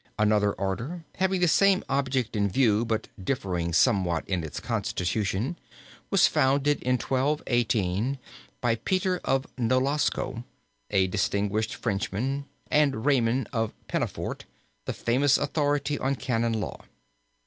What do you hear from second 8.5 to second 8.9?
by